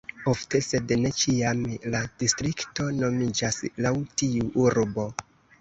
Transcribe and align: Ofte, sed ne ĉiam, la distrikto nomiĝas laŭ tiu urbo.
Ofte, 0.29 0.61
sed 0.67 0.93
ne 1.01 1.11
ĉiam, 1.23 1.61
la 1.95 2.01
distrikto 2.23 2.89
nomiĝas 3.05 3.63
laŭ 3.87 3.95
tiu 4.23 4.53
urbo. 4.65 5.11